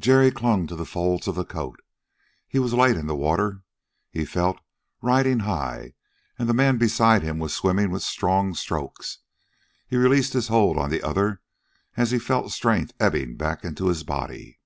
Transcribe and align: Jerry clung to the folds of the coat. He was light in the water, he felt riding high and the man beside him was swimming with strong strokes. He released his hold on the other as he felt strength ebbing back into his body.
Jerry 0.00 0.32
clung 0.32 0.66
to 0.66 0.74
the 0.74 0.84
folds 0.84 1.28
of 1.28 1.36
the 1.36 1.44
coat. 1.44 1.78
He 2.48 2.58
was 2.58 2.74
light 2.74 2.96
in 2.96 3.06
the 3.06 3.14
water, 3.14 3.62
he 4.10 4.24
felt 4.24 4.60
riding 5.00 5.38
high 5.46 5.94
and 6.36 6.48
the 6.48 6.52
man 6.54 6.76
beside 6.76 7.22
him 7.22 7.38
was 7.38 7.54
swimming 7.54 7.92
with 7.92 8.02
strong 8.02 8.52
strokes. 8.54 9.18
He 9.86 9.94
released 9.94 10.32
his 10.32 10.48
hold 10.48 10.76
on 10.76 10.90
the 10.90 11.04
other 11.04 11.40
as 11.96 12.10
he 12.10 12.18
felt 12.18 12.50
strength 12.50 12.94
ebbing 12.98 13.36
back 13.36 13.64
into 13.64 13.86
his 13.86 14.02
body. 14.02 14.58